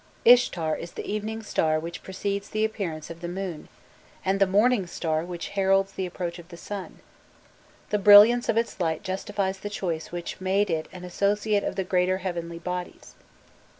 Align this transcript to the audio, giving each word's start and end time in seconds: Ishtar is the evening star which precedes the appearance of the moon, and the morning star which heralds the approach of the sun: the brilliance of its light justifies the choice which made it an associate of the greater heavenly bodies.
Ishtar 0.25 0.75
is 0.77 0.93
the 0.93 1.05
evening 1.05 1.43
star 1.43 1.79
which 1.79 2.01
precedes 2.01 2.49
the 2.49 2.65
appearance 2.65 3.11
of 3.11 3.21
the 3.21 3.27
moon, 3.27 3.69
and 4.25 4.39
the 4.39 4.47
morning 4.47 4.87
star 4.87 5.23
which 5.23 5.49
heralds 5.49 5.91
the 5.91 6.07
approach 6.07 6.39
of 6.39 6.47
the 6.47 6.57
sun: 6.57 7.01
the 7.91 7.99
brilliance 7.99 8.49
of 8.49 8.57
its 8.57 8.79
light 8.79 9.03
justifies 9.03 9.59
the 9.59 9.69
choice 9.69 10.11
which 10.11 10.41
made 10.41 10.71
it 10.71 10.87
an 10.91 11.03
associate 11.03 11.63
of 11.63 11.75
the 11.75 11.83
greater 11.83 12.17
heavenly 12.17 12.57
bodies. 12.57 13.13